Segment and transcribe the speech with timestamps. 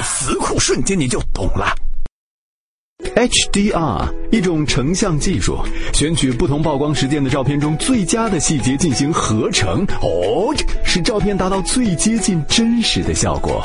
[0.00, 1.74] 词库瞬间你就懂了。
[3.14, 5.58] Hdr 一种成像技术
[5.92, 9.84] 选取不同曝光时间的照片中最佳的细节进行合成。
[10.00, 13.64] 哦使照片达到最接近真实的效果。